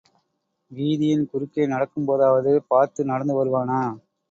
வீதியின் 0.71 1.25
குறுக்கே 1.25 1.67
நடக்கும் 1.67 2.09
போதாவது 2.09 2.53
பார்த்து 2.67 3.01
நடந்து 3.05 3.39
வருவானா? 3.39 3.81